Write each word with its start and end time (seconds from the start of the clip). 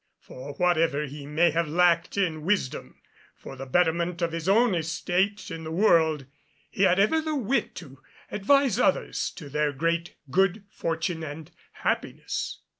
For 0.19 0.53
whatever 0.53 1.05
he 1.05 1.27
may 1.27 1.51
have 1.51 1.67
lacked 1.67 2.17
in 2.17 2.41
wisdom 2.41 2.99
for 3.35 3.55
the 3.55 3.67
betterment 3.67 4.23
of 4.23 4.31
his 4.31 4.49
own 4.49 4.73
estate 4.73 5.51
in 5.51 5.63
the 5.63 5.71
world, 5.71 6.25
he 6.71 6.81
had 6.81 6.97
ever 6.99 7.21
the 7.21 7.35
wit 7.35 7.75
to 7.75 8.01
advise 8.31 8.79
others 8.79 9.29
to 9.35 9.47
their 9.47 9.71
great 9.71 10.15
good 10.31 10.63
fortune 10.71 11.21
and 11.23 11.51
happiness. 11.73 12.61